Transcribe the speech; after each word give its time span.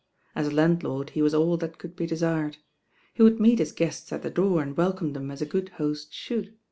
As 0.35 0.47
a 0.47 0.51
landlord 0.51 1.11
he 1.11 1.21
was 1.21 1.35
all 1.35 1.57
that 1.57 1.77
could 1.77 1.95
be 1.95 2.07
desired. 2.07 2.57
He 3.13 3.21
would 3.21 3.39
meet 3.39 3.59
his 3.59 3.71
guests 3.71 4.11
at 4.11 4.23
the 4.23 4.31
door 4.31 4.59
and 4.63 4.75
welcome 4.75 5.13
them 5.13 5.29
as 5.29 5.43
a 5.43 5.45
good 5.45 5.69
host 5.77 6.11
should. 6.11 6.57